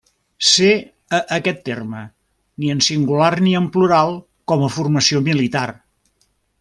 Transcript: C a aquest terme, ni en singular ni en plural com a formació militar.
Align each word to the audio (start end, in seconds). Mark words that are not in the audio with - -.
C 0.51 0.69
a 1.17 1.19
aquest 1.35 1.59
terme, 1.67 2.01
ni 2.63 2.73
en 2.75 2.81
singular 2.87 3.29
ni 3.49 3.53
en 3.61 3.69
plural 3.77 4.17
com 4.53 4.65
a 4.65 4.71
formació 4.79 5.23
militar. 5.29 5.67